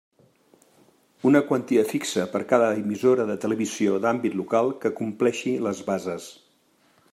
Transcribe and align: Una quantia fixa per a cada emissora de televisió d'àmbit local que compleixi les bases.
Una 1.31 1.41
quantia 1.49 1.83
fixa 1.89 2.25
per 2.31 2.41
a 2.45 2.47
cada 2.53 2.71
emissora 2.79 3.27
de 3.33 3.37
televisió 3.45 4.01
d'àmbit 4.07 4.41
local 4.41 4.73
que 4.85 4.95
compleixi 5.03 5.57
les 5.67 5.87
bases. 5.93 6.31